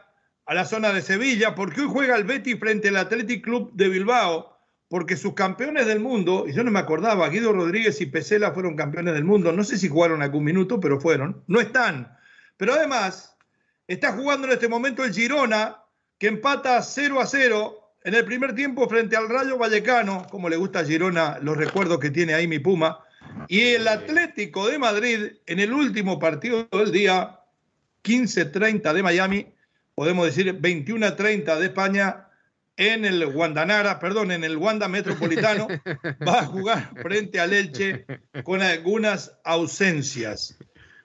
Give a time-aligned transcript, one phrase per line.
[0.47, 3.89] a la zona de Sevilla, porque hoy juega el Betis frente al Athletic Club de
[3.89, 8.53] Bilbao, porque sus campeones del mundo, y yo no me acordaba, Guido Rodríguez y Pesela
[8.53, 12.17] fueron campeones del mundo, no sé si jugaron algún minuto, pero fueron, no están.
[12.57, 13.37] Pero además,
[13.87, 15.85] está jugando en este momento el Girona,
[16.19, 20.57] que empata 0 a 0 en el primer tiempo frente al Rayo Vallecano, como le
[20.57, 23.01] gusta a Girona los recuerdos que tiene ahí mi Puma,
[23.49, 27.41] y el Atlético de Madrid en el último partido del día,
[28.03, 29.47] 15-30 de Miami,
[29.95, 32.27] podemos decir 21-30 de España,
[32.81, 35.69] en el Guandanara, perdón, en el Wanda Metropolitano,
[36.27, 38.07] va a jugar frente al Elche
[38.43, 40.59] con algunas ausencias.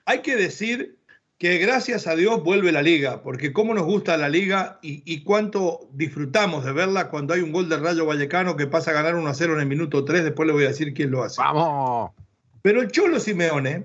[0.06, 0.95] Hay que decir
[1.38, 5.88] que gracias a Dios vuelve la liga, porque cómo nos gusta la liga y, cuánto
[5.92, 9.28] disfrutamos de verla cuando hay un gol del Rayo Vallecano que pasa a ganar 1
[9.28, 11.40] a 0 en el minuto 3, después le voy a decir quién lo hace.
[11.42, 12.12] ¡Vamos!
[12.62, 13.84] Pero el Cholo Simeone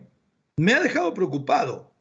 [0.57, 1.91] me ha dejado preocupado.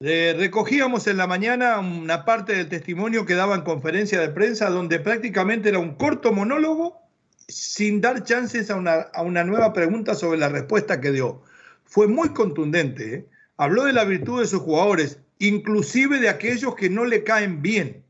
[0.00, 4.98] recogíamos en la mañana una parte del testimonio que daba en conferencia de prensa donde
[4.98, 7.00] prácticamente era un corto monólogo
[7.46, 11.42] sin dar chances a una, a una nueva pregunta sobre la respuesta que dio.
[11.84, 13.14] Fue muy contundente.
[13.14, 13.28] ¿eh?
[13.62, 18.04] Habló de la virtud de sus jugadores, inclusive de aquellos que no le caen bien.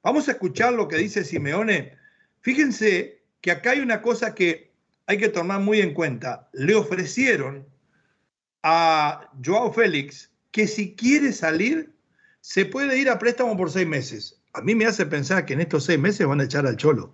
[0.00, 1.98] Vamos a escuchar lo que dice Simeone.
[2.40, 4.70] Fíjense que acá hay una cosa que
[5.06, 6.48] hay que tomar muy en cuenta.
[6.52, 7.66] Le ofrecieron
[8.62, 11.92] a Joao Félix que si quiere salir,
[12.40, 14.40] se puede ir a préstamo por seis meses.
[14.52, 17.12] A mí me hace pensar que en estos seis meses van a echar al Cholo.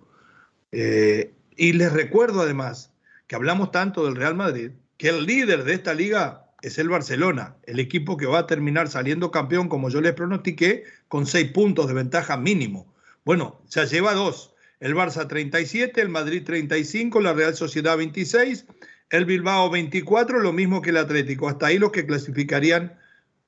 [0.71, 2.93] Eh, y les recuerdo además
[3.25, 7.55] que hablamos tanto del Real Madrid, que el líder de esta liga es el Barcelona,
[7.63, 11.87] el equipo que va a terminar saliendo campeón, como yo les pronostiqué, con seis puntos
[11.87, 12.93] de ventaja mínimo.
[13.25, 14.53] Bueno, se lleva dos.
[14.79, 18.65] El Barça 37, el Madrid 35, la Real Sociedad 26,
[19.09, 21.49] el Bilbao 24, lo mismo que el Atlético.
[21.49, 22.97] Hasta ahí los que clasificarían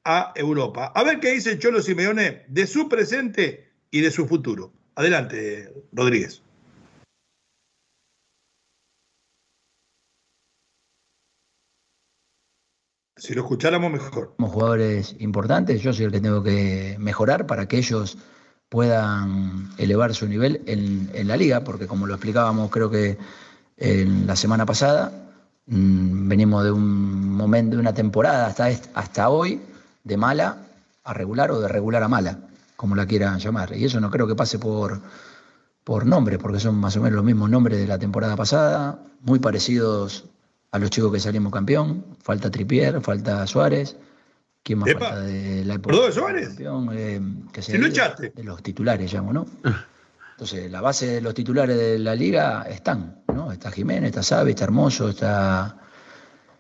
[0.04, 0.92] a Europa.
[0.96, 4.74] A ver qué dice Cholo Simeone de su presente y de su futuro.
[4.96, 6.42] Adelante, Rodríguez.
[13.22, 14.34] Si lo escucháramos mejor.
[14.36, 18.18] Somos jugadores importantes, yo soy el que tengo que mejorar para que ellos
[18.68, 23.20] puedan elevar su nivel en, la liga, porque como lo explicábamos creo que
[23.78, 25.12] en la semana pasada,
[25.68, 29.62] mm, venimos de un momento, de una temporada hasta, hasta hoy,
[30.04, 30.58] de mala
[31.04, 32.40] a regular o de regular a mala,
[32.76, 33.78] como la quieran llamar.
[33.78, 35.00] Y eso no creo que pase por,
[35.84, 39.38] por nombres, porque son más o menos los mismos nombres de la temporada pasada, muy
[39.38, 40.26] parecidos
[40.72, 42.06] a los chicos que salimos campeón.
[42.24, 43.98] Falta Tripier, falta Suárez.
[44.64, 45.96] ¿Quién más falta de la época?
[45.96, 46.48] de Suárez?
[46.50, 47.22] Campeón, eh,
[47.52, 49.46] que se de, los titulares, llamo, ¿no?
[49.64, 49.86] Ah.
[50.32, 53.52] Entonces, la base de los titulares de la liga están, ¿no?
[53.52, 55.78] Está Jiménez, está Sabe, está Hermoso, está,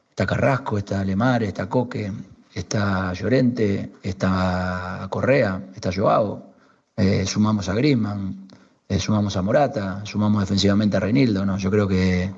[0.09, 2.11] está Carrasco, está Lemar, está Coque,
[2.53, 6.53] está Llorente, está Correa, está Joao.
[6.95, 8.47] Eh, sumamos a Griezmann,
[8.87, 11.57] eh, sumamos a Morata, sumamos defensivamente a Reinildo, ¿no?
[11.57, 12.31] Yo creo que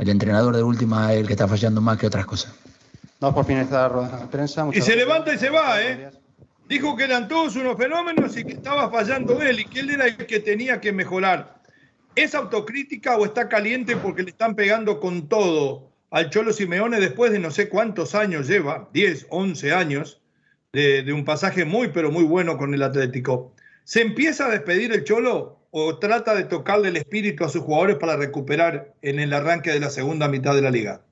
[0.00, 2.54] el entrenador de última es el que está fallando más que otras cosas.
[3.20, 4.66] No, por finalizar la prensa.
[4.72, 6.10] Y se levanta y se va, ¿eh?
[6.66, 10.06] Dijo que eran todos unos fenómenos y que estaba fallando él y que él era
[10.06, 11.60] el que tenía que mejorar.
[12.14, 17.30] ¿Es autocrítica o está caliente porque le están pegando con todo al Cholo Simeone después
[17.30, 20.20] de no sé cuántos años lleva, 10, 11 años,
[20.72, 23.52] de, de un pasaje muy, pero muy bueno con el Atlético?
[23.84, 27.96] ¿Se empieza a despedir el Cholo o trata de tocarle el espíritu a sus jugadores
[27.96, 31.02] para recuperar en el arranque de la segunda mitad de la liga?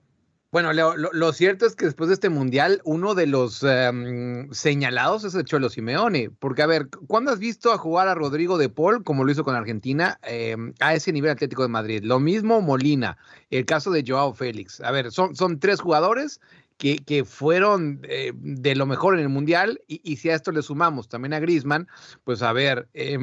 [0.50, 5.34] Bueno, lo, cierto es que después de este mundial, uno de los em, señalados es
[5.34, 6.30] el Cholo Simeone.
[6.30, 9.44] Porque, a ver, ¿cuándo has visto a jugar a Rodrigo de Paul, como lo hizo
[9.44, 12.02] con Argentina, em, a ese nivel Atlético de Madrid?
[12.02, 13.18] Lo mismo Molina,
[13.50, 14.80] el caso de Joao Félix.
[14.80, 16.40] A ver, son, son tres jugadores
[16.78, 20.50] que, que fueron eh, de lo mejor en el Mundial, y, y, si a esto
[20.50, 21.88] le sumamos también a Griezmann,
[22.24, 23.18] pues a ver, eh,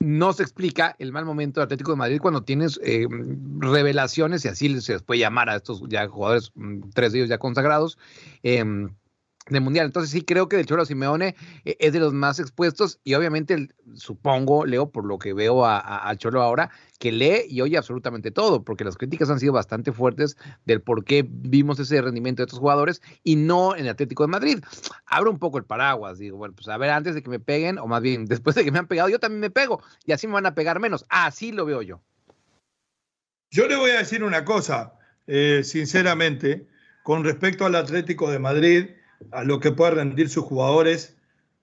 [0.00, 3.06] no se explica el mal momento del Atlético de Madrid cuando tienes eh,
[3.58, 7.30] revelaciones, y así se les puede llamar a estos ya jugadores, mm, tres de ellos
[7.30, 7.98] ya consagrados,
[8.42, 8.64] eh,
[9.48, 9.86] de mundial.
[9.86, 13.68] Entonces sí creo que el Cholo Simeone eh, es de los más expuestos y obviamente
[13.94, 18.30] supongo, Leo, por lo que veo a, a, Cholo ahora, que lee y oye absolutamente
[18.30, 22.46] todo, porque las críticas han sido bastante fuertes del por qué vimos ese rendimiento de
[22.46, 24.58] estos jugadores y no en el Atlético de Madrid.
[25.06, 27.78] Abro un poco el paraguas, digo, bueno, pues a ver, antes de que me peguen,
[27.78, 30.26] o más bien después de que me han pegado, yo también me pego y así
[30.26, 31.04] me van a pegar menos.
[31.08, 32.00] Así lo veo yo.
[33.50, 34.94] Yo le voy a decir una cosa,
[35.28, 36.66] eh, sinceramente,
[37.04, 38.86] con respecto al Atlético de Madrid
[39.30, 41.16] a lo que pueden rendir sus jugadores.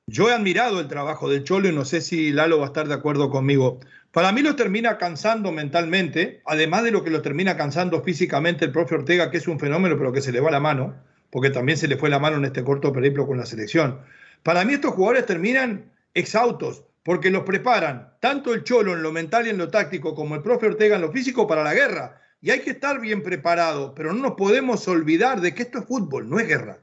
[0.08, 2.88] Yo he admirado el trabajo del Cholo y no sé si Lalo va a estar
[2.88, 3.80] de acuerdo conmigo.
[4.12, 8.72] Para mí lo termina cansando mentalmente, además de lo que lo termina cansando físicamente el
[8.72, 10.94] profe Ortega, que es un fenómeno, pero que se le va la mano,
[11.32, 14.02] porque también se le fue la mano en este corto periplo con la selección.
[14.44, 19.48] Para mí estos jugadores terminan exhaustos, porque los preparan tanto el Cholo en lo mental
[19.48, 22.22] y en lo táctico como el profe Ortega en lo físico para la guerra.
[22.40, 25.86] Y hay que estar bien preparado, pero no nos podemos olvidar de que esto es
[25.86, 26.83] fútbol, no es guerra.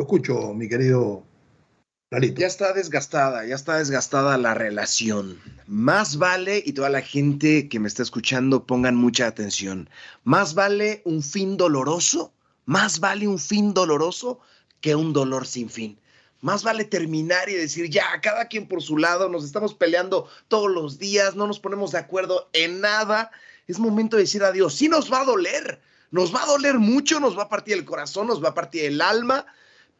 [0.00, 1.24] Escucho, mi querido
[2.10, 2.40] Lalito.
[2.40, 5.38] Ya está desgastada, ya está desgastada la relación.
[5.66, 9.88] Más vale, y toda la gente que me está escuchando pongan mucha atención,
[10.24, 12.32] más vale un fin doloroso,
[12.64, 14.40] más vale un fin doloroso
[14.80, 15.98] que un dolor sin fin.
[16.40, 20.70] Más vale terminar y decir, ya, cada quien por su lado, nos estamos peleando todos
[20.70, 23.30] los días, no nos ponemos de acuerdo en nada.
[23.68, 24.74] Es momento de decir adiós.
[24.74, 25.80] Sí nos va a doler,
[26.10, 28.86] nos va a doler mucho, nos va a partir el corazón, nos va a partir
[28.86, 29.44] el alma,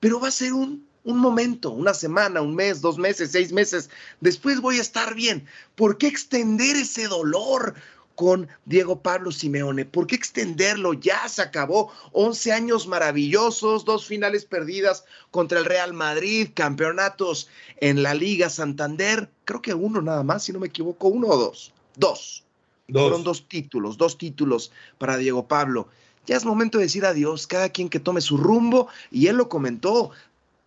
[0.01, 3.91] pero va a ser un, un momento, una semana, un mes, dos meses, seis meses.
[4.21, 5.47] Después voy a estar bien.
[5.77, 7.75] ¿Por qué extender ese dolor?
[8.21, 9.87] con Diego Pablo Simeone.
[9.87, 10.93] ¿Por qué extenderlo?
[10.93, 11.91] Ya se acabó.
[12.13, 17.49] 11 años maravillosos, dos finales perdidas contra el Real Madrid, campeonatos
[17.79, 19.31] en la Liga Santander.
[19.47, 21.73] Creo que uno nada más, si no me equivoco, uno o dos.
[21.97, 22.45] Dos.
[22.89, 23.03] dos.
[23.05, 25.89] Fueron dos títulos, dos títulos para Diego Pablo.
[26.27, 28.89] Ya es momento de decir adiós, cada quien que tome su rumbo.
[29.11, 30.11] Y él lo comentó,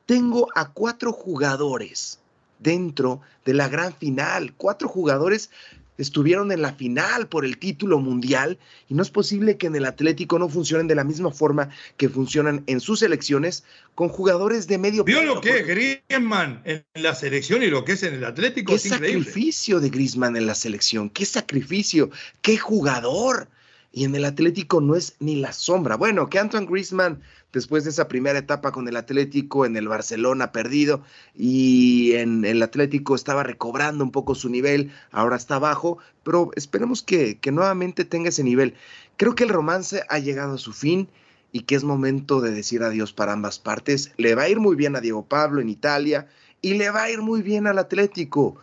[0.06, 2.20] tengo a cuatro jugadores
[2.60, 5.50] dentro de la gran final, cuatro jugadores
[5.98, 8.58] estuvieron en la final por el título mundial
[8.90, 12.10] y no es posible que en el Atlético no funcionen de la misma forma que
[12.10, 13.64] funcionan en sus selecciones
[13.96, 17.94] con jugadores de medio ¿Vio lo que es Griezmann en la selección y lo que
[17.94, 18.72] es en el Atlético?
[18.72, 21.10] ¿Qué es sacrificio de Griezmann en la selección?
[21.10, 22.10] ¿Qué sacrificio?
[22.42, 23.48] ¿Qué jugador?
[23.96, 25.96] Y en el Atlético no es ni la sombra.
[25.96, 27.22] Bueno, que Antoine Griezmann,
[27.54, 31.04] después de esa primera etapa con el Atlético, en el Barcelona perdido,
[31.36, 37.04] y en el Atlético estaba recobrando un poco su nivel, ahora está bajo, pero esperemos
[37.04, 38.74] que, que nuevamente tenga ese nivel.
[39.16, 41.08] Creo que el romance ha llegado a su fin
[41.52, 44.12] y que es momento de decir adiós para ambas partes.
[44.18, 46.28] Le va a ir muy bien a Diego Pablo en Italia
[46.64, 48.56] y le va a ir muy bien al Atlético.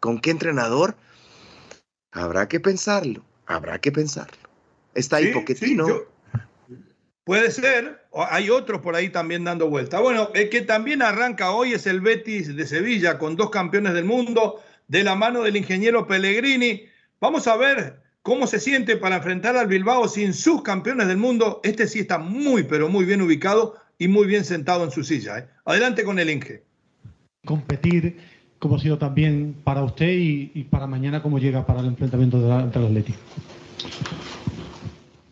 [0.00, 0.96] ¿Con qué entrenador?
[2.10, 4.45] Habrá que pensarlo, habrá que pensarlo.
[4.96, 5.86] Está ahí sí, Poquetino.
[5.86, 6.06] Sí, yo,
[7.24, 8.00] puede ser.
[8.30, 10.00] Hay otros por ahí también dando vuelta.
[10.00, 14.04] Bueno, el que también arranca hoy es el Betis de Sevilla con dos campeones del
[14.04, 16.84] mundo de la mano del ingeniero Pellegrini.
[17.20, 21.60] Vamos a ver cómo se siente para enfrentar al Bilbao sin sus campeones del mundo.
[21.62, 25.38] Este sí está muy, pero muy bien ubicado y muy bien sentado en su silla.
[25.38, 25.48] ¿eh?
[25.64, 26.62] Adelante con el Inge.
[27.44, 28.18] Competir
[28.58, 32.40] como ha sido también para usted y, y para mañana cómo llega para el enfrentamiento
[32.40, 33.18] de la, entre el Atlético.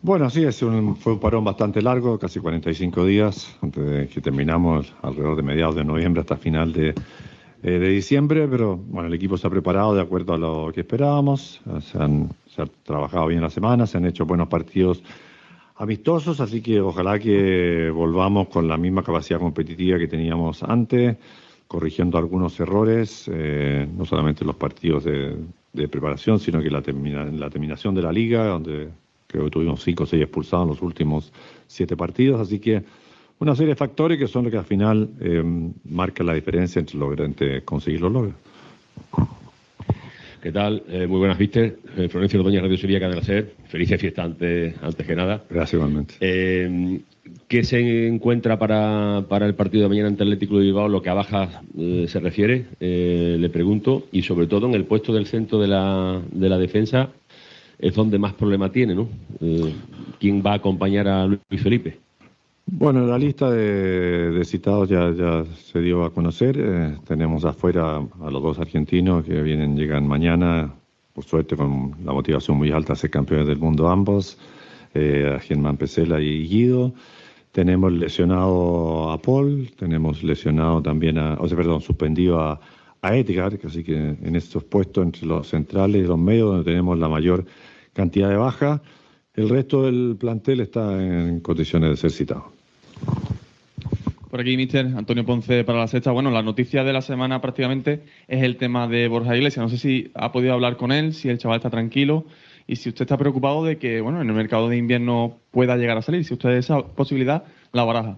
[0.05, 4.21] Bueno, sí, es un, fue un parón bastante largo, casi 45 días, antes de que
[4.21, 9.15] terminamos alrededor de mediados de noviembre hasta final de, eh, de diciembre, pero bueno, el
[9.15, 12.29] equipo se ha preparado de acuerdo a lo que esperábamos, se han,
[12.83, 15.01] trabajado bien la semana, se han hecho buenos partidos
[15.77, 21.17] amistosos, así que ojalá que volvamos con la misma capacidad competitiva que teníamos antes,
[21.67, 25.35] corrigiendo algunos errores, eh, no solamente los partidos de,
[25.73, 28.89] de preparación, sino que la, termina, la terminación de la liga, donde
[29.27, 31.31] creo que tuvimos cinco o seis expulsados en los últimos
[31.67, 32.83] siete partidos, así que
[33.39, 35.43] una serie de factores que son los que al final eh,
[35.85, 38.35] marcan la diferencia entre, lograr, entre conseguir los logros.
[40.45, 40.83] ¿Qué tal?
[40.87, 41.75] Eh, muy buenas, Víctor.
[41.97, 43.53] Eh, Florencio Ordóñez, Radio Sevilla, Cadena Ser.
[43.67, 45.43] Felices fiestas antes, antes que nada.
[45.49, 46.13] Gracias, igualmente.
[46.19, 46.99] Eh,
[47.47, 51.01] ¿Qué se encuentra para, para, el partido de mañana ante el Atlético de Bilbao, lo
[51.01, 51.49] que a bajas
[52.05, 52.65] se refiere?
[52.79, 54.05] le pregunto.
[54.11, 57.09] Y sobre todo en el puesto del centro de la, de la defensa,
[57.79, 59.07] es donde más problema tiene, ¿no?
[59.41, 59.73] Eh,
[60.19, 61.99] ¿Quién va a acompañar a Luis Felipe?
[62.67, 66.57] Bueno, la lista de, citados ya, se dio a conocer.
[66.59, 70.73] Eh, tenemos afuera a los dos argentinos que vienen, llegan mañana,
[71.13, 74.37] por suerte con la motivación muy alta ser campeones del mundo ambos,
[74.95, 76.93] eh, a Germán Pesela y Guido.
[77.51, 82.59] tenemos lesionado a Paul, tenemos lesionado también a, o sea, perdón, suspendido a,
[83.05, 86.97] a Edgar, así que en estos puestos entre los centrales y los medios donde tenemos
[86.97, 87.45] la mayor
[87.93, 88.81] cantidad de baja,
[89.35, 92.51] el resto del plantel está en condiciones de ser citado.
[94.29, 96.11] Por aquí, mister Antonio Ponce para la sexta.
[96.11, 99.63] Bueno, la noticia de la semana prácticamente es el tema de Borja Iglesias.
[99.63, 102.25] No sé si ha podido hablar con él, si el chaval está tranquilo
[102.67, 105.97] y si usted está preocupado de que, bueno, en el mercado de invierno pueda llegar
[105.97, 108.17] a salir, si usted esa posibilidad la baraja.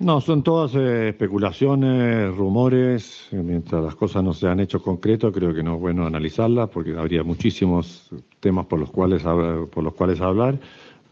[0.00, 3.28] No, son todas eh, especulaciones, rumores.
[3.32, 6.96] Mientras las cosas no se han hecho concreto, creo que no es bueno analizarlas porque
[6.96, 8.08] habría muchísimos
[8.40, 10.58] temas por los cuales, por los cuales hablar.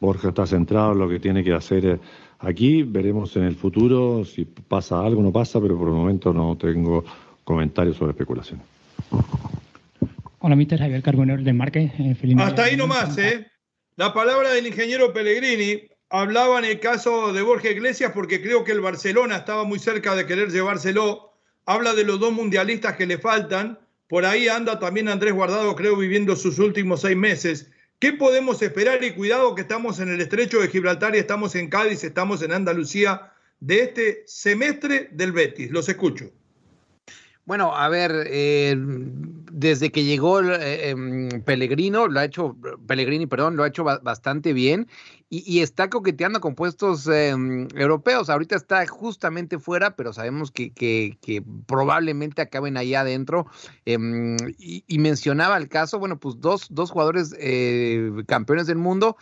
[0.01, 1.99] Borja está centrado en lo que tiene que hacer eh,
[2.39, 2.83] aquí.
[2.83, 6.57] Veremos en el futuro si pasa algo o no pasa, pero por el momento no
[6.57, 7.05] tengo
[7.45, 8.63] comentarios sobre especulación.
[10.39, 11.93] Hola, mister Javier Carbonero de Marque.
[11.99, 13.47] Eh, Hasta ahí nomás, ¿eh?
[13.97, 18.73] La palabra del ingeniero Pellegrini hablaba en el caso de Borja Iglesias porque creo que
[18.73, 21.33] el Barcelona estaba muy cerca de querer llevárselo.
[21.67, 23.79] Habla de los dos mundialistas que le faltan.
[24.09, 27.71] Por ahí anda también Andrés Guardado, creo, viviendo sus últimos seis meses.
[27.99, 29.03] ¿Qué podemos esperar?
[29.05, 32.53] Y cuidado que estamos en el estrecho de Gibraltar y estamos en Cádiz, estamos en
[32.53, 35.71] Andalucía, de este semestre del Betis.
[35.71, 36.31] Los escucho.
[37.45, 38.77] Bueno, a ver, eh,
[39.51, 44.53] desde que llegó eh, em, Pellegrino, lo ha hecho, Pellegrini, perdón, lo ha hecho bastante
[44.53, 44.89] bien
[45.31, 48.31] y, está coqueteando con puestos em, europeos.
[48.31, 53.47] Ahorita está justamente fuera, pero sabemos que, que, probablemente acaben allá adentro.
[53.85, 59.17] Em, y, mencionaba el caso, bueno, pues dos, dos jugadores eh, campeones del mundo.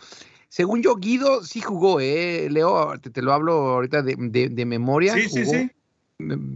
[0.49, 2.47] Según yo, Guido sí jugó, ¿eh?
[2.49, 4.15] Leo, te, lo hablo ahorita de,
[4.49, 5.13] de, memoria.
[5.13, 5.71] Sí, sí, sí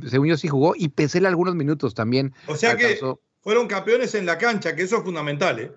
[0.10, 2.34] según yo sí jugó, y Pesela algunos minutos también.
[2.48, 3.00] O sea que
[3.42, 5.72] fueron campeones en la cancha, que eso es fundamental, ¿eh?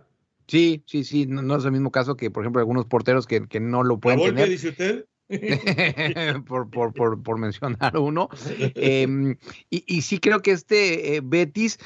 [0.47, 3.83] Sí, sí, sí, no, es el mismo caso que, por ejemplo, algunos porteros que, no
[3.83, 4.49] lo pueden ¿A tener.
[4.49, 5.07] dice usted?
[6.47, 8.29] por, por, por, por, mencionar uno.
[8.75, 9.37] Em,
[9.71, 11.79] y, y, sí creo que este eh, Betis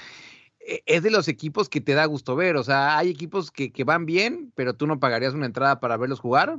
[0.85, 2.57] es de los equipos que te da gusto ver.
[2.57, 6.21] O sea, hay equipos que, van bien, pero tú no pagarías una entrada para verlos
[6.21, 6.57] jugar.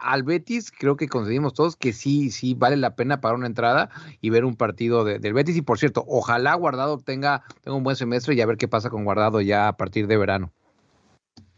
[0.00, 3.90] al Betis creo que conseguimos todos que sí, sí vale la pena pagar una entrada
[4.20, 5.56] y ver un partido del Betis.
[5.56, 8.88] Y por cierto, ojalá Guardado tenga, tenga un buen semestre y a ver qué pasa
[8.88, 10.52] con Guardado ya a partir de verano.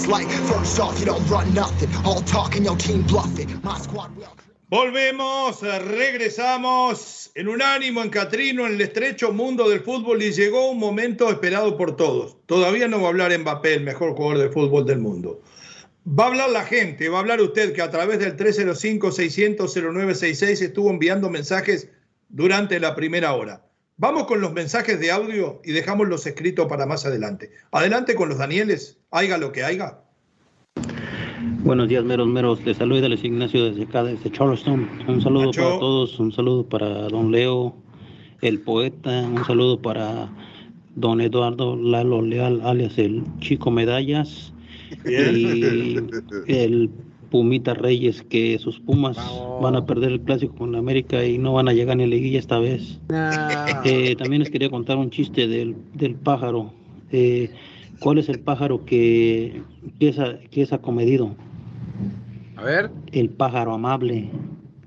[0.07, 1.89] Like first off, you don't run nothing.
[2.05, 3.59] All talking, your team bluffing.
[3.63, 4.46] My squad will.
[4.69, 10.69] Volvemos, regresamos en un ánimo en Catrino, en el estrecho mundo del fútbol y llegó
[10.69, 12.35] un momento esperado por todos.
[12.47, 15.41] Todavía no va a hablar Mbappé, el mejor jugador de fútbol del mundo.
[16.05, 20.89] Va a hablar la gente, va a hablar usted que a través del 305-600-0966 estuvo
[20.89, 21.89] enviando mensajes
[22.27, 23.65] durante la primera hora.
[23.95, 27.51] Vamos con los mensajes de audio y dejamos los escritos para más adelante.
[27.71, 30.03] Adelante con los Danieles, haiga lo que haiga.
[31.67, 32.65] Buenos días, meros, meros.
[32.65, 34.87] Les saluda Luis Ignacio desde acá, desde Charleston.
[35.05, 37.75] Un saludo para todos, un saludo para don Leo,
[38.41, 40.29] el poeta, un saludo para
[40.95, 44.53] don Eduardo Lalo Leal, alias el Chico Medallas,
[45.05, 45.97] y
[46.47, 46.89] el
[47.31, 49.17] Pumita Reyes, que sus Pumas
[49.61, 52.39] van a perder el clásico con América y no van a llegar ni a liguilla
[52.39, 53.01] esta vez.
[53.83, 56.71] Eh, también les quería contar un chiste del, del pájaro.
[57.11, 57.49] Eh,
[57.99, 59.63] ¿Cuál es el pájaro que,
[59.99, 60.17] que, es,
[60.49, 61.35] que es acomedido?
[62.57, 62.91] A ver.
[63.11, 64.29] El pájaro amable,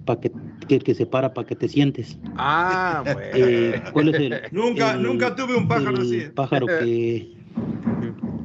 [0.04, 0.30] para que,
[0.66, 2.18] que, se para para que te sientes.
[2.36, 4.42] Ah, eh, ¿Cuál es el?
[4.50, 6.30] Nunca, nunca tuve un pájaro el así.
[6.34, 7.32] Pájaro que,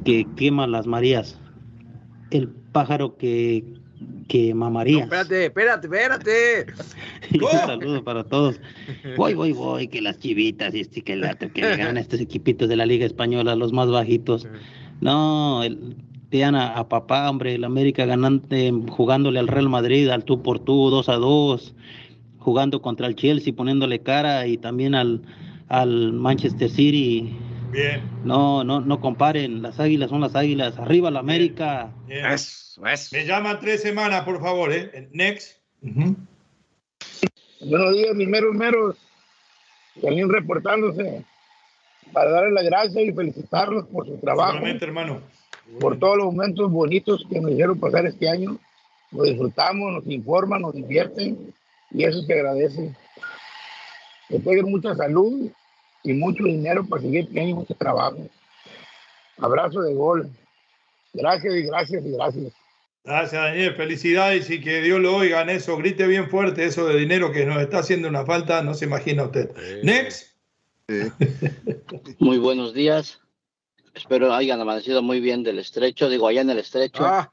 [0.04, 1.38] que quema las marías.
[2.30, 3.64] El pájaro que,
[4.28, 5.04] que mamaría.
[5.04, 6.66] espérate, espérate, espérate.
[7.34, 8.60] un saludo para todos.
[9.16, 12.68] Voy, voy, voy, que las chivitas y este que el que le ganan estos equipitos
[12.68, 14.46] de la Liga Española, los más bajitos.
[14.98, 15.94] No, el,
[16.30, 20.90] Diana, a papá, hombre, el América ganante, jugándole al Real Madrid, al tú por tú,
[20.90, 21.74] 2 a 2,
[22.38, 25.22] jugando contra el Chelsea, poniéndole cara y también al,
[25.68, 27.36] al Manchester City.
[27.70, 28.02] Bien.
[28.24, 31.92] No, no, no comparen, las águilas son las águilas, arriba la América.
[32.06, 32.24] Bien.
[33.12, 35.08] Me llaman tres semanas, por favor, ¿eh?
[35.12, 35.58] Next.
[37.60, 38.96] Buenos días, mis meros meros.
[40.02, 41.24] También reportándose
[42.12, 44.52] para darle las gracias y felicitarlos por su trabajo.
[44.52, 45.20] Solamente, hermano.
[45.80, 48.58] Por todos los momentos bonitos que nos hicieron pasar este año.
[49.12, 51.52] Lo disfrutamos, nos informan, nos divierten
[51.90, 52.94] y eso se agradece.
[54.28, 55.50] Que tengan mucha salud
[56.02, 58.18] y mucho dinero para seguir teniendo mucho trabajo.
[59.38, 60.30] Abrazo de gol.
[61.12, 62.52] Gracias y gracias y gracias.
[63.04, 63.74] Gracias, Daniel.
[63.74, 65.76] Felicidades y que Dios lo oiga en eso.
[65.76, 68.62] Grite bien fuerte eso de dinero que nos está haciendo una falta.
[68.62, 69.50] No se imagina usted.
[69.82, 70.34] Next.
[72.18, 73.20] Muy buenos días.
[73.96, 76.10] Espero hayan amanecido muy bien del estrecho.
[76.10, 77.02] Digo, allá en el estrecho.
[77.04, 77.32] Ah.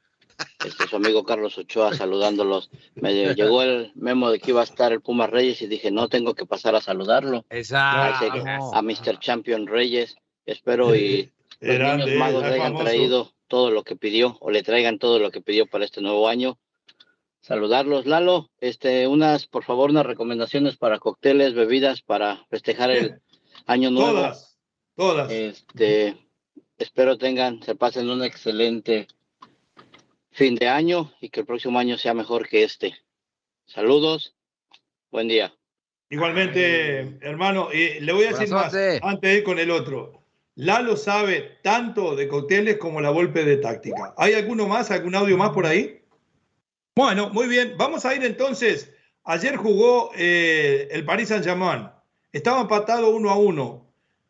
[0.65, 2.71] Este, su amigo Carlos Ochoa saludándolos.
[2.95, 6.07] Me llegó el memo de que iba a estar el Pumas Reyes y dije, no,
[6.07, 7.45] tengo que pasar a saludarlo.
[7.49, 8.73] Exacto.
[8.73, 9.19] A Mr.
[9.19, 10.15] Champion Reyes.
[10.45, 12.83] Espero y los Grande, niños magos le hayan famoso.
[12.85, 16.29] traído todo lo que pidió o le traigan todo lo que pidió para este nuevo
[16.29, 16.57] año.
[17.41, 18.49] Saludarlos, Lalo.
[18.61, 23.21] Este, unas, por favor, unas recomendaciones para cócteles, bebidas para festejar el
[23.65, 24.11] año nuevo.
[24.13, 24.57] Todas,
[24.95, 25.31] todas.
[25.31, 26.17] Este,
[26.77, 29.07] espero tengan, se pasen un excelente
[30.31, 32.95] fin de año y que el próximo año sea mejor que este.
[33.65, 34.35] Saludos,
[35.11, 35.53] buen día.
[36.09, 40.23] Igualmente, hermano, eh, le voy a decir más antes de ir con el otro.
[40.55, 44.13] Lalo sabe tanto de cócteles como la golpe de táctica.
[44.17, 46.03] ¿Hay alguno más, algún audio más por ahí?
[46.95, 47.73] Bueno, muy bien.
[47.77, 48.91] Vamos a ir entonces.
[49.23, 51.89] Ayer jugó eh, el Paris Saint-Germain.
[52.31, 53.82] Estaba empatado uno a uno.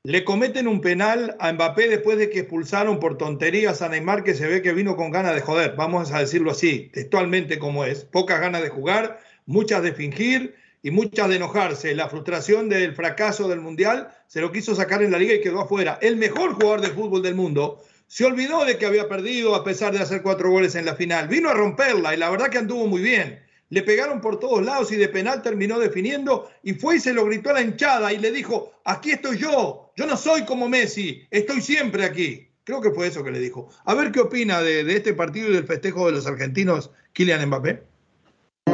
[0.06, 4.34] Le cometen un penal a Mbappé después de que expulsaron por tonterías a Neymar, que
[4.34, 5.76] se ve que vino con ganas de joder.
[5.78, 8.04] Vamos a decirlo así, textualmente como es.
[8.04, 11.96] Pocas ganas de jugar, muchas de fingir y muchas de enojarse.
[11.96, 15.62] La frustración del fracaso del Mundial se lo quiso sacar en la liga y quedó
[15.62, 16.00] afuera.
[16.02, 19.94] El mejor jugador de fútbol del mundo se olvidó de que había perdido a pesar
[19.94, 21.30] de hacer cuatro goles en la final.
[21.30, 23.39] Vino a romperla y la verdad que anduvo muy bien.
[23.70, 27.24] Le pegaron por todos lados y de penal terminó definiendo y fue y se lo
[27.24, 31.21] gritó a la hinchada y le dijo, aquí estoy yo, yo no soy como Messi,
[31.32, 32.47] estoy siempre aquí.
[32.65, 33.69] Creo que fue eso que le dijo.
[33.86, 37.45] A ver qué opina de, de este partido y del festejo de los argentinos, Kylian
[37.47, 37.84] Mbappé.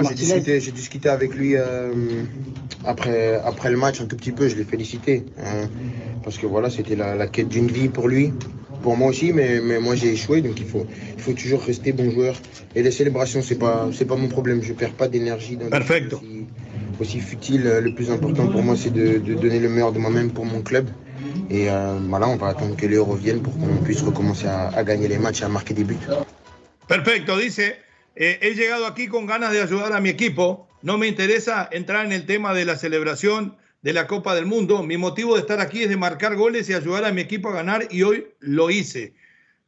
[0.08, 1.92] J'ai discuté, j'ai discuté avec lui euh,
[2.86, 5.26] après, après le match un tout petit peu, je l'ai félicité.
[5.40, 5.68] hein,
[6.24, 8.32] parce que voilà, c'était la, la quête d'une vie pour lui,
[8.84, 10.86] pour moi aussi, mais, mais moi j'ai échoué, donc il faut,
[11.18, 12.36] il faut toujours rester bon joueur.
[12.76, 16.18] Et les célébrations, c'est pas, pas mon problème, je perds pas d'énergie Perfecto.
[16.18, 16.46] aussi,
[17.02, 17.64] aussi futiles.
[17.64, 20.62] Le plus important pour moi, c'est de, de donner le meilleur de moi-même pour mon
[20.62, 20.88] club.
[21.50, 21.68] Et
[22.08, 25.18] voilà, on va attendre que Léo revienne pour qu'on puisse recommencer à, à gagner les
[25.18, 25.98] matchs à marquer des buts.
[26.88, 27.78] Perfecto, dice,
[28.16, 30.68] eh, he llegado aquí con ganas de ayudar a mi equipo.
[30.82, 34.82] No me interesa entrar en el tema de la celebración de la Copa del Mundo.
[34.84, 37.54] Mi motivo de estar aquí es de marcar goles y ayudar a mi equipo a
[37.54, 39.14] ganar y hoy lo hice.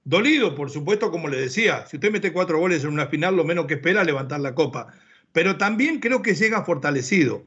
[0.04, 3.44] Dolido, por supuesto, como le decía, si usted mete cuatro goles en una final, lo
[3.44, 4.88] menos que espera es levantar la copa.
[5.32, 7.44] Pero también creo que llega fortalecido,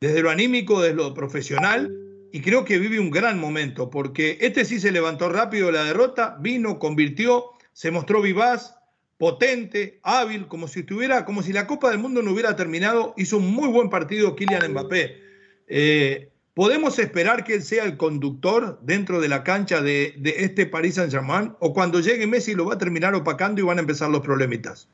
[0.00, 1.96] desde lo anímico, desde lo profesional,
[2.34, 5.84] y creo que vive un gran momento, porque este sí se levantó rápido de la
[5.84, 8.74] derrota, vino, convirtió, se mostró vivaz,
[9.18, 13.36] potente, hábil, como si estuviera, como si la Copa del Mundo no hubiera terminado, hizo
[13.36, 15.22] un muy buen partido Kylian Mbappé.
[15.68, 20.66] Eh, ¿Podemos esperar que él sea el conductor dentro de la cancha de, de este
[20.66, 21.54] Paris Saint-Germain?
[21.60, 24.88] ¿O cuando llegue Messi lo va a terminar opacando y van a empezar los problemitas?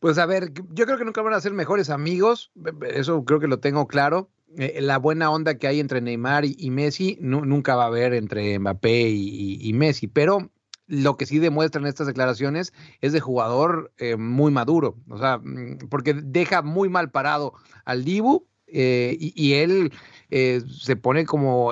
[0.00, 2.50] Pues a ver, yo creo que nunca van a ser mejores amigos,
[2.92, 4.28] eso creo que lo tengo claro.
[4.58, 8.14] Eh, la buena onda que hay entre Neymar y, Messi nu- nunca va a haber
[8.14, 10.50] entre Mbappé y, Messi, pero
[10.86, 15.88] lo que sí demuestran estas declaraciones es de jugador eh, muy maduro, o sea, mm,
[15.90, 19.92] porque deja muy mal parado al Dibu eh, y, él
[20.28, 21.70] se pone como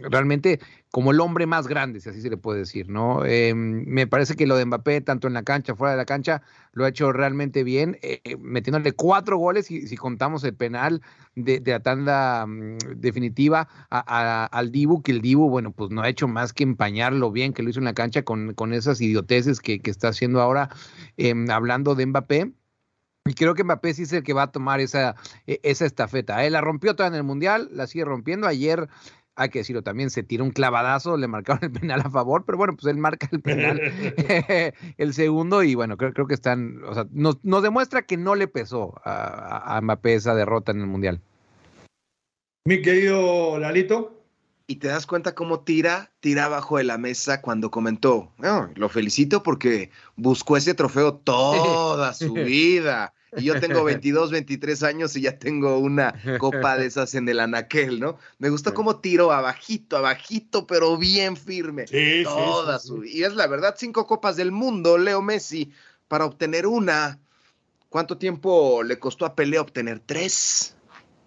[0.00, 0.60] realmente
[0.92, 3.24] como el hombre más grande, si así se le puede decir, ¿no?
[3.24, 6.42] Eh, me parece que lo de Mbappé, tanto en la cancha, fuera de la cancha,
[6.72, 11.00] lo ha hecho realmente bien, eh, eh, metiéndole cuatro goles, y si contamos el penal
[11.36, 14.04] de, de la tanda mm, definitiva a-
[14.44, 17.30] a- al Dibu, que el Dibu, bueno, pues no ha hecho más que empañar lo
[17.30, 20.40] bien que lo hizo en la cancha con, con esas idioteces que, que está haciendo
[20.40, 20.70] ahora,
[21.16, 22.52] eh, hablando de Mbappé.
[23.26, 25.14] Y creo que Mbappé sí es el que va a tomar esa,
[25.46, 26.44] e- esa estafeta.
[26.44, 28.46] Él la rompió toda en el Mundial, la sigue rompiendo.
[28.48, 28.88] Ayer
[29.40, 32.58] hay que decirlo también, se tiró un clavadazo, le marcaron el penal a favor, pero
[32.58, 33.80] bueno, pues él marca el penal
[34.98, 38.34] el segundo y bueno, creo, creo que están, o sea, nos, nos demuestra que no
[38.34, 41.20] le pesó a, a Mbappé esa derrota en el Mundial.
[42.66, 44.19] Mi querido Lalito.
[44.70, 48.32] Y te das cuenta cómo tira, tira abajo de la mesa cuando comentó,
[48.76, 53.12] lo felicito porque buscó ese trofeo toda su vida.
[53.36, 57.40] Y yo tengo 22, 23 años y ya tengo una copa de esas en el
[57.40, 58.18] anaquel, ¿no?
[58.38, 61.88] Me gustó cómo tiro abajito, abajito, pero bien firme.
[61.88, 65.72] Sí, toda su Y es la verdad, cinco copas del mundo, Leo Messi,
[66.06, 67.18] para obtener una.
[67.88, 70.76] ¿Cuánto tiempo le costó a Pelé obtener tres?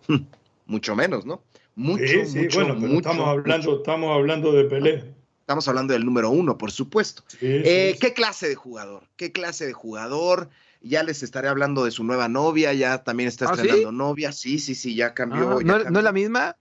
[0.65, 1.43] mucho menos, ¿no?
[1.75, 5.13] Mucho, sí, sí, mucho, bueno, mucho, estamos, hablando, estamos hablando de Pelé.
[5.41, 7.23] Estamos hablando del número uno, por supuesto.
[7.27, 9.03] Sí, Eh, sí, ¿Qué clase de jugador?
[9.17, 10.49] ¿Qué clase de jugador?
[10.81, 13.61] Ya les estaré hablando de su nueva novia, ya también está ¿Ah, sí?
[13.61, 14.31] estrenando novia.
[14.31, 15.39] Sí, sí, sí, ya cambió.
[15.39, 15.91] Ah, ya ¿no, cambió.
[15.91, 16.55] ¿No es la misma?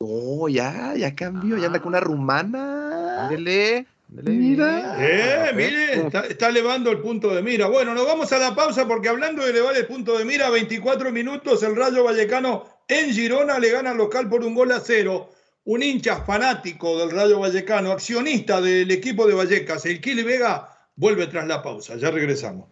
[0.00, 3.24] No, ya, ya cambió, ya anda con una rumana.
[3.26, 4.96] Ándele, ándele, Mira.
[4.98, 7.66] Eh, mire, está, está elevando el punto de mira.
[7.66, 11.10] Bueno, nos vamos a la pausa porque hablando de elevar el punto de mira, 24
[11.12, 15.30] minutos, el Rayo Vallecano en Girona le gana al local por un gol a cero.
[15.64, 21.26] Un hincha fanático del Rayo Vallecano, accionista del equipo de Vallecas, el Kili Vega, vuelve
[21.26, 21.96] tras la pausa.
[21.96, 22.68] Ya regresamos.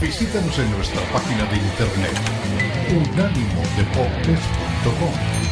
[0.00, 2.12] Visítanos en nuestra página de internet
[2.90, 5.45] unánimodeportes.com.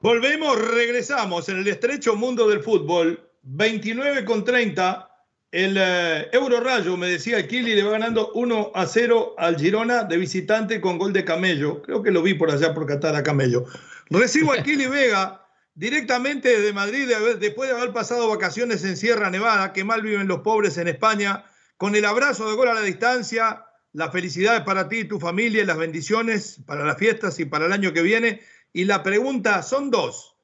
[0.00, 3.28] Volvemos, regresamos en el estrecho mundo del fútbol.
[3.42, 5.10] 29 con 30.
[5.50, 9.56] El eh, Euro Rayo, me decía el Kili, le va ganando 1 a 0 al
[9.56, 11.82] Girona de visitante con gol de Camello.
[11.82, 13.64] Creo que lo vi por allá por Qatar a Camello.
[14.08, 17.10] Recibo al Kili Vega directamente desde Madrid,
[17.40, 21.44] después de haber pasado vacaciones en Sierra Nevada, que mal viven los pobres en España,
[21.76, 23.65] con el abrazo de gol a la distancia,
[23.96, 27.72] las felicidades para ti y tu familia, las bendiciones para las fiestas y para el
[27.72, 28.42] año que viene.
[28.74, 30.36] Y la pregunta son dos.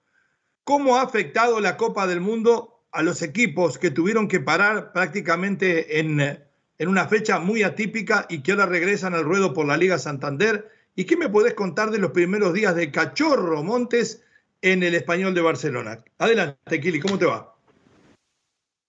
[0.64, 6.00] ¿Cómo ha afectado la Copa del Mundo a los equipos que tuvieron que parar prácticamente
[6.00, 9.98] en, en una fecha muy atípica y que ahora regresan al ruedo por la Liga
[9.98, 10.70] Santander?
[10.96, 14.22] ¿Y qué me podés contar de los primeros días de Cachorro Montes
[14.62, 16.02] en el Español de Barcelona?
[16.16, 17.51] Adelante, Kili, ¿cómo te va?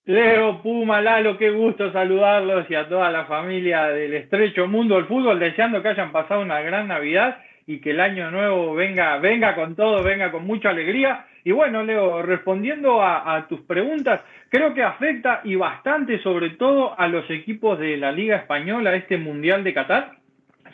[0.06, 5.06] Leo, Puma, Lalo, qué gusto saludarlos y a toda la familia del estrecho mundo del
[5.06, 9.56] fútbol, deseando que hayan pasado una gran Navidad y que el año nuevo venga, venga
[9.56, 11.26] con todo, venga con mucha alegría.
[11.46, 17.00] Y bueno, Leo, respondiendo a, a tus preguntas, creo que afecta y bastante sobre todo
[17.00, 20.12] a los equipos de la Liga Española, este Mundial de Qatar,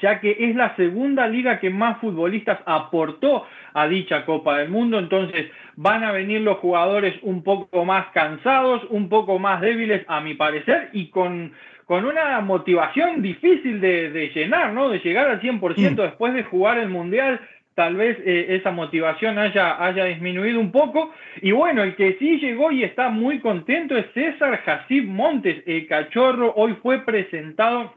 [0.01, 4.99] ya que es la segunda liga que más futbolistas aportó a dicha Copa del Mundo,
[4.99, 10.19] entonces van a venir los jugadores un poco más cansados, un poco más débiles a
[10.21, 11.53] mi parecer y con,
[11.85, 14.89] con una motivación difícil de, de llenar, ¿no?
[14.89, 17.39] De llegar al 100% después de jugar el Mundial,
[17.79, 21.13] tal vez eh, esa motivación haya, haya disminuido un poco.
[21.41, 25.87] Y bueno, el que sí llegó y está muy contento es César Jacib Montes, el
[25.87, 27.93] cachorro, hoy fue presentado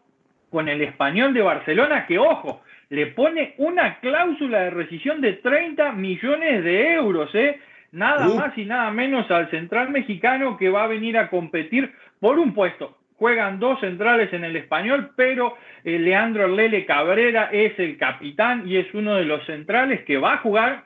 [0.53, 5.93] con el español de Barcelona, que ojo, le pone una cláusula de rescisión de 30
[5.93, 7.59] millones de euros, ¿eh?
[7.91, 8.35] Nada Uh.
[8.35, 12.53] más y nada menos al central mexicano que va a venir a competir por un
[12.53, 12.99] puesto.
[13.17, 18.77] Juegan dos centrales en el español, pero eh, Leandro Lele Cabrera es el capitán y
[18.77, 20.85] es uno de los centrales que va a jugar.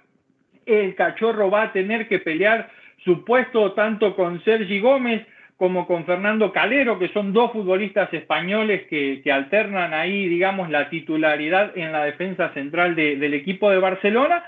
[0.64, 2.70] El cachorro va a tener que pelear
[3.04, 8.86] su puesto tanto con Sergi Gómez como con Fernando Calero, que son dos futbolistas españoles
[8.88, 14.44] que, alternan ahí, digamos, la titularidad en la defensa central de- del equipo de Barcelona,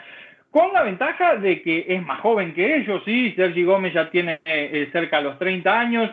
[0.50, 4.40] con la ventaja de que es más joven que ellos, sí, Sergi Gómez ya tiene
[4.44, 6.10] eh, cerca de los 30 años,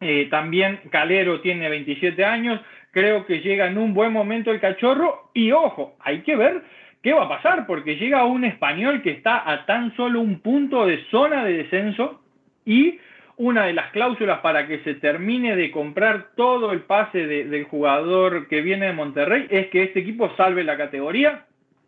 [0.00, 5.30] eh, también Calero tiene 27 años, creo que llega en un buen momento el cachorro,
[5.34, 6.62] y ojo, hay que ver
[7.02, 10.86] qué va a pasar, porque llega un español que está a tan solo un punto
[10.86, 12.22] de zona de descenso,
[12.64, 12.98] y
[13.38, 17.64] una de las cláusulas para que se termine de comprar todo el pase de- del
[17.64, 21.44] jugador que viene de Monterrey es que este equipo salve la categoría.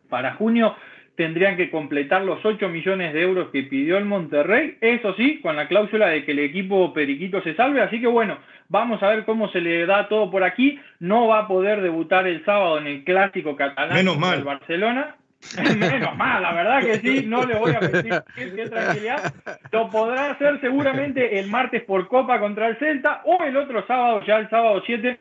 [0.09, 0.75] Para junio
[1.17, 5.55] tendrían que completar los 8 millones de euros que pidió el Monterrey, eso sí, con
[5.57, 9.25] la cláusula de que el equipo Periquito se salve, así que bueno, vamos a ver
[9.25, 12.87] cómo se le da todo por aquí, no va a poder debutar el sábado en
[12.87, 14.39] el clásico catalán Menos contra mal.
[14.39, 15.17] el Barcelona,
[15.79, 19.33] Menos mal, la verdad que sí, no le voy a mentir, qué, tranquilidad.
[19.73, 24.23] Lo podrá hacer seguramente el martes por Copa contra el Celta o el otro sábado,
[24.27, 25.19] ya el sábado 7,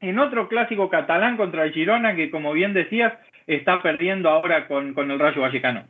[0.00, 3.14] en otro clásico catalán contra el Girona, que como bien decías,
[3.46, 5.84] está perdiendo ahora con, con el Rayo Vallecano.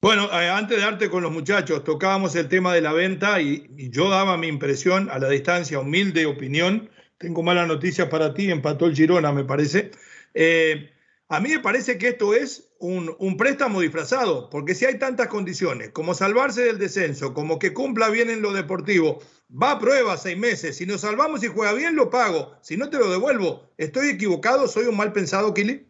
[0.00, 3.66] Bueno, eh, antes de darte con los muchachos, tocábamos el tema de la venta y,
[3.90, 6.90] yo daba mi impresión a la distancia, humilde opinión.
[7.18, 9.90] Tengo mala noticia para ti, empató el Girona, me parece.
[10.34, 10.92] Eh,
[11.28, 15.90] a mí me parece que esto es un, préstamo disfrazado, porque si hay tantas condiciones,
[15.90, 19.18] como salvarse del descenso, como que cumpla bien en lo deportivo,
[19.50, 20.76] va a prueba seis meses.
[20.76, 22.52] Si nos salvamos y juega bien, lo pago.
[22.60, 23.62] Si no, te lo devuelvo.
[23.78, 24.68] ¿Estoy equivocado?
[24.68, 25.86] ¿Soy un mal pensado, Kili?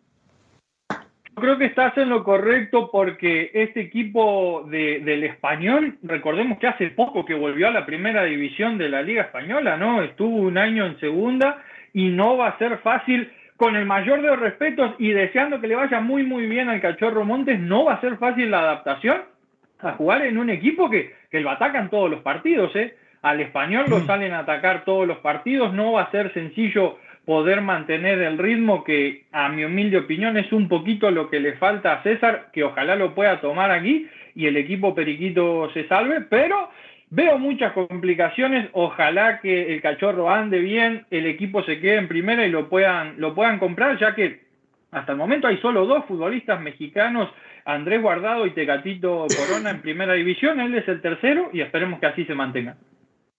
[1.35, 6.89] Creo que estás en lo correcto porque este equipo de, del español, recordemos que hace
[6.89, 10.03] poco que volvió a la primera división de la Liga Española, ¿no?
[10.03, 14.29] Estuvo un año en segunda y no va a ser fácil, con el mayor de
[14.29, 17.95] los respetos y deseando que le vaya muy, muy bien al Cachorro Montes, no va
[17.95, 19.23] a ser fácil la adaptación
[19.81, 22.97] a jugar en un equipo que, que lo atacan todos los partidos, ¿eh?
[23.23, 27.61] Al español lo salen a atacar todos los partidos, no va a ser sencillo poder
[27.61, 31.95] mantener el ritmo que a mi humilde opinión es un poquito lo que le falta
[31.95, 36.71] a César, que ojalá lo pueda tomar aquí y el equipo Periquito se salve, pero
[37.17, 42.47] veo muchas complicaciones, ojalá que el cachorro ande bien, el equipo se quede en primera
[42.47, 44.45] y lo puedan, lo puedan comprar, ya que
[44.91, 47.31] hasta el momento hay solo dos futbolistas mexicanos,
[47.65, 52.07] Andrés Guardado y Tecatito Corona en primera división, él es el tercero y esperemos que
[52.07, 52.77] así se mantenga.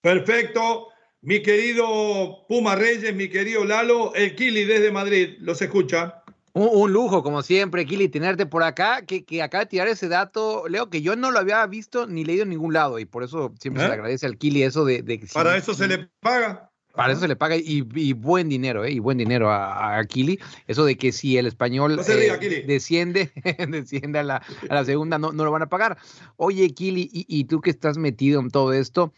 [0.01, 0.87] Perfecto.
[1.21, 6.23] Mi querido Puma Reyes, mi querido Lalo, el Kili desde Madrid, los escucha.
[6.57, 10.07] Un, un, lujo, como siempre, Kili, tenerte por acá, que, que acaba de tirar ese
[10.07, 13.23] dato, Leo, que yo no lo había visto ni leído en ningún lado, y por
[13.23, 13.85] eso siempre ¿Eh?
[13.85, 15.03] se le agradece al Kili eso de...
[15.03, 16.71] de Para si, eso se le paga.
[16.95, 18.91] Para eso se le paga y, y buen dinero, ¿eh?
[18.91, 20.39] Y buen dinero a, a, Kili.
[20.65, 23.31] Eso de que si el español no diga, eh, desciende,
[23.69, 25.99] desciende a la, a la segunda, no, no, lo van a pagar.
[26.37, 29.13] Oye, Kili, y, y tú que estás metido en todo esto,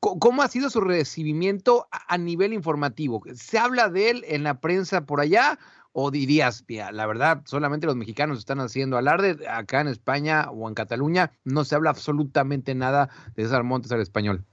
[0.00, 3.22] ¿Cómo ha sido su recibimiento a nivel informativo?
[3.34, 5.58] ¿Se habla de él en la prensa por allá?
[5.92, 9.48] ¿O dirías, la verdad, solamente los mexicanos están haciendo alarde?
[9.48, 14.00] Acá en España o en Cataluña no se habla absolutamente nada de César Montes al
[14.00, 14.44] español.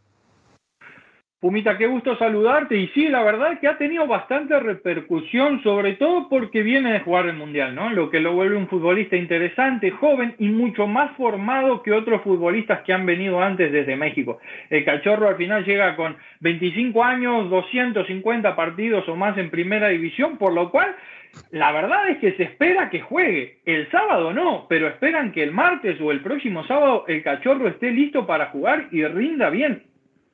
[1.39, 2.75] Pumita, qué gusto saludarte.
[2.75, 7.01] Y sí, la verdad es que ha tenido bastante repercusión, sobre todo porque viene de
[7.01, 7.91] jugar el Mundial, ¿no?
[7.91, 12.81] Lo que lo vuelve un futbolista interesante, joven y mucho más formado que otros futbolistas
[12.81, 14.39] que han venido antes desde México.
[14.71, 20.39] El cachorro al final llega con 25 años, 250 partidos o más en primera división,
[20.39, 20.95] por lo cual
[21.51, 23.59] la verdad es que se espera que juegue.
[23.63, 27.91] El sábado no, pero esperan que el martes o el próximo sábado el cachorro esté
[27.91, 29.83] listo para jugar y rinda bien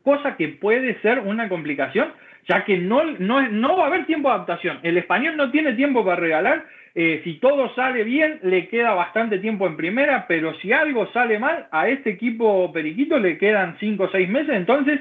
[0.04, 2.14] cosa que puede ser una complicación,
[2.48, 4.80] ya que no, no, no va a haber tiempo de adaptación.
[4.84, 6.66] El español no tiene tiempo para regalar.
[6.96, 11.40] Eh, si todo sale bien, le queda bastante tiempo en primera, pero si algo sale
[11.40, 15.00] mal, a este equipo Periquito le quedan cinco o seis meses, entonces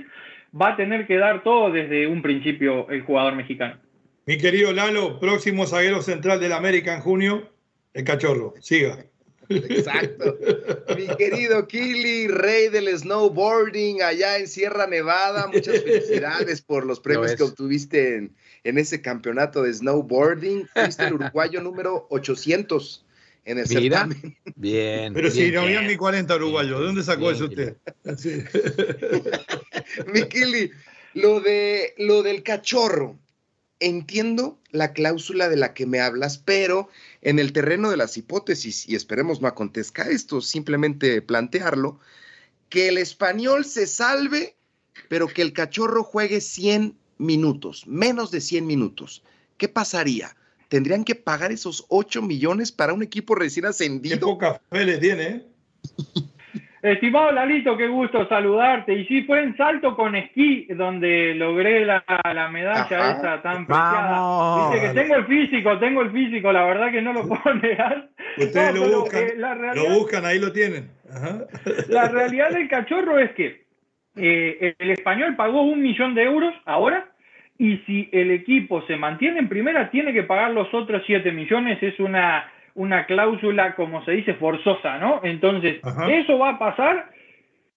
[0.58, 3.76] va a tener que dar todo desde un principio el jugador mexicano.
[4.24, 7.50] Mi querido Lalo, próximo zaguero central del América en junio,
[7.92, 8.54] el cachorro.
[8.60, 9.04] Siga.
[9.48, 10.38] Exacto.
[10.96, 17.34] Mi querido Kili, rey del snowboarding allá en Sierra Nevada, muchas felicidades por los premios
[17.34, 20.68] que obtuviste en, en, ese campeonato de snowboarding.
[20.74, 23.04] Fuiste el uruguayo número 800
[23.44, 24.36] en el Mira, certamen.
[24.56, 25.12] Bien.
[25.12, 27.76] Pero bien, si no habían ni 40 uruguayos, ¿de dónde sacó Bien, eso usted?
[30.12, 30.70] Mi Kili,
[31.14, 33.18] lo, de, lo del cachorro.
[33.84, 36.88] Entiendo la cláusula de la que me hablas, pero
[37.20, 41.98] en el terreno de las hipótesis, y esperemos no acontezca esto, simplemente plantearlo,
[42.68, 44.54] que el español se salve,
[45.08, 49.24] pero que el cachorro juegue 100 minutos, menos de 100 minutos.
[49.56, 50.36] ¿Qué pasaría?
[50.68, 54.16] ¿Tendrían que pagar esos 8 millones para un equipo recién ascendido?
[54.16, 55.46] Qué poca fe le tiene, ¿eh?
[56.82, 58.92] Estimado Lalito, qué gusto saludarte.
[58.92, 63.10] Y sí, fue en salto con esquí donde logré la, la medalla Ajá.
[63.12, 64.72] esa tan preciada.
[64.72, 68.08] Dice que tengo el físico, tengo el físico, la verdad que no lo puedo negar.
[68.36, 70.90] Ustedes No, lo buscan, eh, la lo buscan, ahí lo tienen.
[71.08, 71.44] Ajá.
[71.88, 73.62] La realidad del cachorro es que
[74.16, 77.12] eh, el español pagó un millón de euros ahora
[77.58, 81.80] y si el equipo se mantiene en primera tiene que pagar los otros siete millones.
[81.80, 85.20] Es una, una cláusula, como se dice, forzosa, ¿no?
[85.22, 86.10] Entonces, Ajá.
[86.12, 87.10] eso va a pasar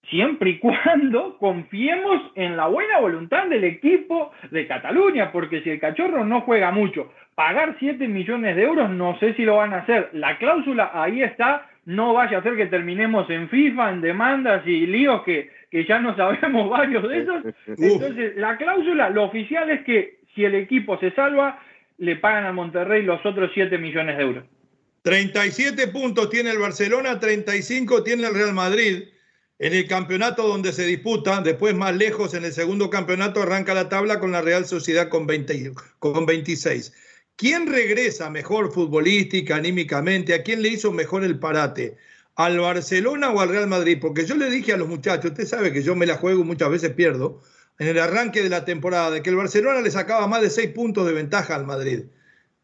[0.10, 5.80] siempre y cuando confiemos en la buena voluntad del equipo de Cataluña, porque si el
[5.80, 9.80] cachorro no juega mucho, pagar 7 millones de euros, no sé si lo van a
[9.80, 10.10] hacer.
[10.14, 14.88] La cláusula ahí está, no vaya a ser que terminemos en FIFA, en demandas y
[14.88, 17.44] líos que, que ya no sabemos varios de esos.
[17.68, 21.60] Entonces, la cláusula, lo oficial es que si el equipo se salva,
[21.98, 24.44] le pagan a Monterrey los otros 7 millones de euros.
[25.06, 29.04] 37 puntos tiene el Barcelona, 35 tiene el Real Madrid.
[29.60, 33.88] En el campeonato donde se disputa, después más lejos en el segundo campeonato arranca la
[33.88, 36.92] tabla con la Real Sociedad con, 20 con 26.
[37.36, 40.34] ¿Quién regresa mejor futbolística, anímicamente?
[40.34, 41.98] ¿A quién le hizo mejor el parate?
[42.38, 45.72] al Barcelona o al Real Madrid, porque yo le dije a los muchachos, usted sabe
[45.72, 47.42] que yo me la juego muchas veces pierdo,
[47.78, 50.72] en el arranque de la temporada, de que el Barcelona le sacaba más de seis
[50.72, 52.06] puntos de ventaja al Madrid.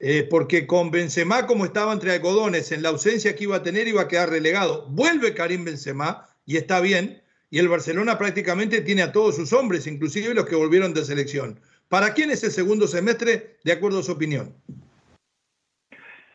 [0.03, 3.87] Eh, porque con Benzema, como estaba entre algodones, en la ausencia que iba a tener,
[3.87, 4.87] iba a quedar relegado.
[4.89, 9.85] Vuelve Karim Benzema y está bien, y el Barcelona prácticamente tiene a todos sus hombres,
[9.85, 11.59] inclusive los que volvieron de selección.
[11.87, 14.55] ¿Para quién es el segundo semestre, de acuerdo a su opinión?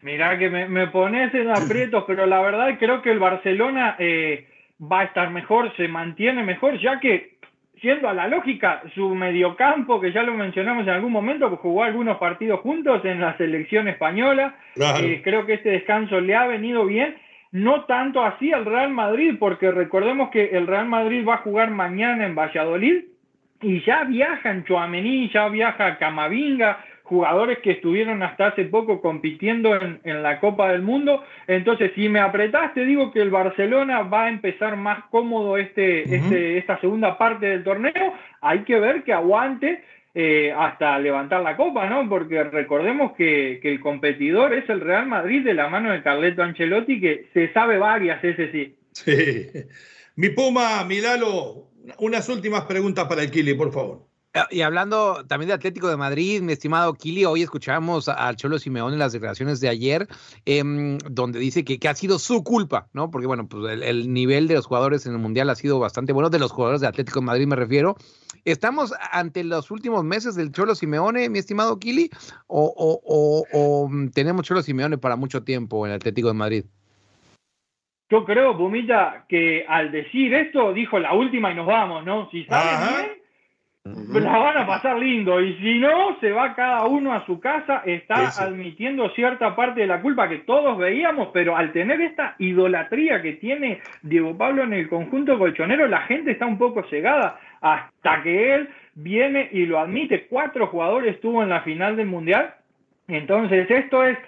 [0.00, 4.46] Mirá que me, pones en aprietos, pero la verdad creo que el Barcelona eh,
[4.80, 7.35] va a estar mejor, se mantiene mejor, ya que,
[7.80, 11.84] siendo a la lógica, su mediocampo, que ya lo mencionamos en algún momento, que jugó
[11.84, 16.86] algunos partidos juntos en la selección española, eh, creo que este descanso le ha venido
[16.86, 17.16] bien,
[17.52, 21.70] no tanto así al Real Madrid, porque recordemos que el Real Madrid va a jugar
[21.70, 23.04] mañana en Valladolid,
[23.62, 29.78] y ya viaja en Chuamení, ya viaja Camavinga, jugadores que estuvieron hasta hace poco compitiendo
[29.80, 31.22] en, la Copa del Mundo.
[31.46, 36.02] Entonces, si me apretás, te digo que el Barcelona va a empezar más cómodo este,
[36.02, 38.12] este, esta segunda parte del torneo.
[38.40, 42.08] Hay que ver que aguante eh, hasta levantar la copa, ¿no?
[42.08, 46.42] Porque recordemos que, que, el competidor es el Real Madrid de la mano de Carleto
[46.42, 48.76] Ancelotti, que se sabe varias, ese sí.
[48.90, 49.46] Sí.
[50.16, 54.05] Mi Puma, Milalo, unas últimas preguntas para el Kili, por favor.
[54.36, 58.58] Ah, y hablando también de Atlético de Madrid, mi estimado Kili, hoy escuchamos al Cholo
[58.58, 60.06] Simeón en las declaraciones de ayer,
[60.44, 63.10] em, donde dice que, ha sido su culpa, ¿no?
[63.10, 66.28] Porque, bueno, pues el, nivel de los jugadores en el Mundial ha sido bastante bueno,
[66.28, 67.96] de los jugadores de Atlético de Madrid me refiero.
[68.44, 72.10] ¿Estamos ante los últimos meses del Cholo Simeone, mi estimado Kili?
[72.46, 76.64] ¿O, o, tenemos Cholo Simeone para mucho tiempo en el Atlético de Madrid?
[78.10, 82.30] Yo creo, Pumita, que al decir esto dijo la última y nos vamos, ¿no?
[82.30, 83.15] Si sale bien,
[84.12, 87.82] la van a pasar lindo y si no, se va cada uno a su casa,
[87.84, 93.22] está admitiendo cierta parte de la culpa que todos veíamos, pero al tener esta idolatría
[93.22, 98.22] que tiene Diego Pablo en el conjunto colchonero, la gente está un poco cegada hasta
[98.22, 100.26] que él viene y lo admite.
[100.26, 102.54] Cuatro jugadores tuvo en la final del Mundial.
[103.08, 104.18] Entonces, esto es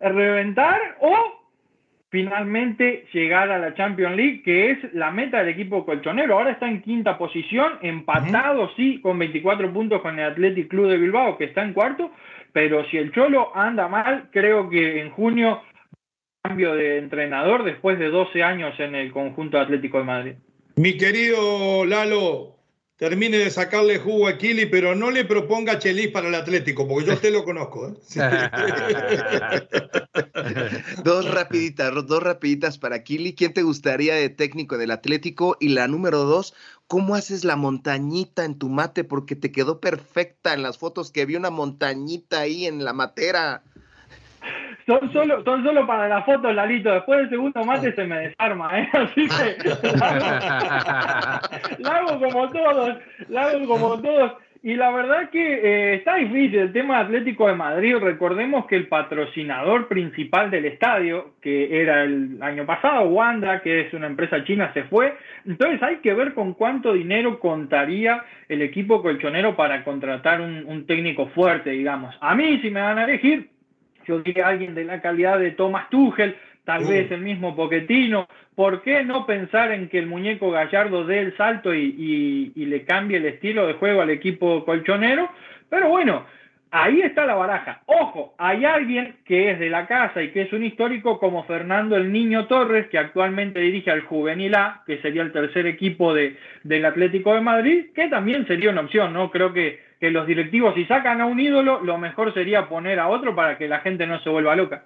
[0.00, 1.41] reventar o
[2.12, 6.34] finalmente llegar a la Champions League, que es la meta del equipo colchonero.
[6.34, 10.98] Ahora está en quinta posición, empatado, sí, con 24 puntos con el Athletic Club de
[10.98, 12.12] Bilbao, que está en cuarto,
[12.52, 15.62] pero si el Cholo anda mal, creo que en junio
[16.42, 20.32] cambio de entrenador después de 12 años en el conjunto Atlético de Madrid.
[20.76, 22.56] Mi querido Lalo,
[23.02, 27.08] termine de sacarle jugo a Kili, pero no le proponga Chelis para el Atlético, porque
[27.08, 27.88] yo usted lo conozco.
[27.88, 27.94] ¿eh?
[31.02, 33.34] dos rapiditas, dos rapiditas para Kili.
[33.34, 35.56] ¿Quién te gustaría de técnico en el Atlético?
[35.58, 36.54] Y la número dos,
[36.86, 39.02] ¿cómo haces la montañita en tu mate?
[39.02, 43.64] Porque te quedó perfecta en las fotos que vi una montañita ahí en la matera.
[44.86, 46.92] Son solo, son solo para la foto, Lalito.
[46.92, 48.88] Después del segundo mate se me desarma, ¿eh?
[48.92, 49.56] Así que
[51.78, 54.32] la hago como todos, la hago como todos.
[54.64, 57.96] Y la verdad que eh, está difícil el tema Atlético de Madrid.
[57.96, 63.92] Recordemos que el patrocinador principal del estadio, que era el año pasado, Wanda, que es
[63.92, 65.16] una empresa china, se fue.
[65.44, 70.86] Entonces hay que ver con cuánto dinero contaría el equipo colchonero para contratar un, un
[70.86, 72.16] técnico fuerte, digamos.
[72.20, 73.50] A mí, si me van a elegir,
[74.06, 78.28] yo diría alguien de la calidad de Thomas Tuchel, tal vez el mismo Poquetino.
[78.54, 83.16] ¿Por qué no pensar en que el muñeco Gallardo dé el salto y, le cambie
[83.16, 85.30] el estilo de juego al equipo colchonero?
[85.68, 86.26] Pero bueno,
[86.70, 87.82] ahí está la baraja.
[87.86, 91.96] Ojo, hay alguien que es de la casa y que es un histórico como Fernando
[91.96, 96.36] el Niño Torres, que actualmente dirige al Juvenil A, que sería el tercer equipo de,
[96.62, 99.30] del Atlético de Madrid, que también sería una opción, ¿no?
[99.30, 103.06] Creo que que los directivos si sacan a un ídolo, lo mejor sería poner a
[103.06, 104.82] otro para que la gente no se vuelva loca.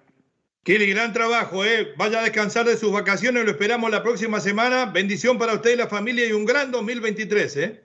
[0.63, 1.95] Kili, gran trabajo, ¿eh?
[1.97, 4.85] Vaya a descansar de sus vacaciones, lo esperamos la próxima semana.
[4.85, 7.83] Bendición para usted y la familia y un gran 2023, ¿eh?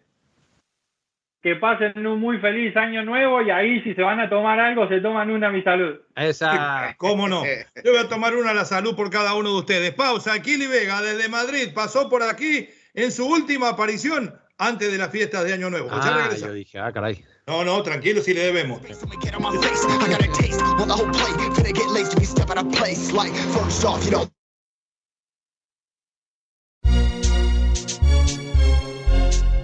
[1.41, 4.89] Que pasen un muy feliz año nuevo y ahí si se van a tomar algo,
[4.89, 6.01] se toman una a mi salud.
[6.17, 6.95] Esa.
[6.97, 7.45] ¿Cómo no?
[7.45, 9.93] Yo voy a tomar una a la salud por cada uno de ustedes.
[9.93, 15.09] Pausa, Kili Vega desde Madrid pasó por aquí en su última aparición antes de las
[15.09, 15.89] fiestas de Año Nuevo.
[15.91, 17.25] Ah, yo dije, ah, caray.
[17.47, 18.79] No, no, tranquilo si le debemos.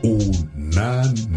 [0.02, 1.37] Unánimo